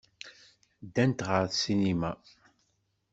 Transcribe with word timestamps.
Ddant 0.85 1.25
ɣer 1.27 1.45
ssinima. 1.51 2.11